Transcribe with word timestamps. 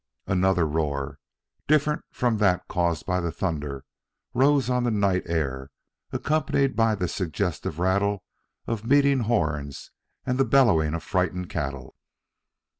Another 0.25 0.65
roar, 0.65 1.19
different 1.67 2.01
from 2.11 2.39
that 2.39 2.67
caused 2.67 3.05
by 3.05 3.19
the 3.19 3.31
thunder, 3.31 3.85
rose 4.33 4.67
on 4.67 4.83
the 4.83 4.89
night 4.89 5.21
air, 5.27 5.69
accompanied 6.11 6.75
by 6.75 6.95
the 6.95 7.07
suggestive 7.07 7.77
rattle 7.77 8.23
of 8.65 8.83
meeting 8.83 9.19
horns 9.19 9.91
and 10.25 10.39
the 10.39 10.43
bellowing 10.43 10.95
of 10.95 11.03
frightened 11.03 11.51
cattle. 11.51 11.95